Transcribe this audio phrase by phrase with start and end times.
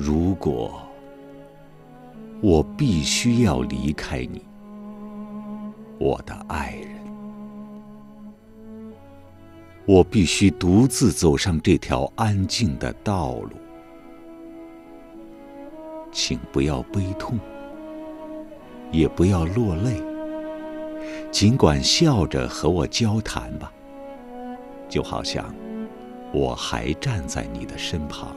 [0.00, 0.80] 如果
[2.40, 4.40] 我必须要离开你，
[5.98, 6.90] 我的爱人，
[9.84, 13.50] 我必须独自走上这条安静的道路，
[16.12, 17.36] 请不要悲痛，
[18.92, 20.00] 也不要落泪，
[21.32, 23.72] 尽管笑着和我交谈吧，
[24.88, 25.52] 就好像
[26.32, 28.36] 我还站在你的身旁。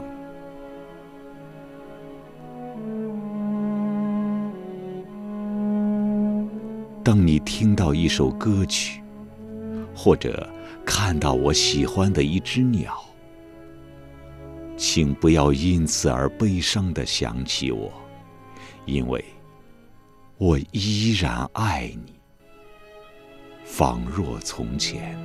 [7.11, 9.01] 当你听到一首歌曲，
[9.93, 10.49] 或者
[10.85, 13.03] 看到我喜欢的一只鸟，
[14.77, 17.91] 请不要因此而悲伤的想起我，
[18.85, 19.21] 因为
[20.37, 22.13] 我依然爱你，
[23.65, 25.19] 仿若从前。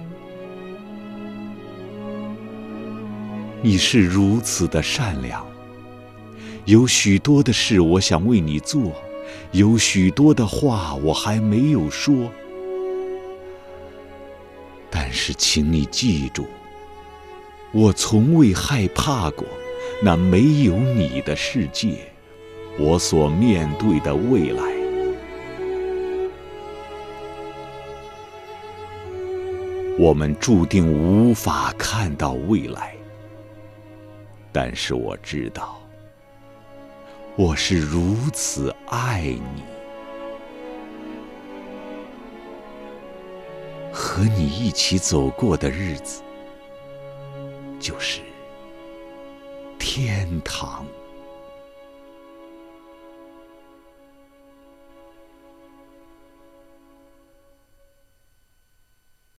[3.62, 5.46] 你是如此的善良，
[6.64, 8.92] 有许多的事我想为你做。
[9.52, 12.30] 有许多的话我还没有说，
[14.90, 16.46] 但是请你记住，
[17.72, 19.46] 我从未害怕过
[20.02, 21.96] 那没有你的世界，
[22.78, 24.62] 我所面对的未来。
[29.98, 32.94] 我们注定无法看到未来，
[34.52, 35.80] 但是我知道。
[37.38, 39.62] 我是如此爱你，
[43.92, 46.22] 和你一起走过的日子，
[47.78, 48.22] 就是
[49.78, 50.86] 天堂。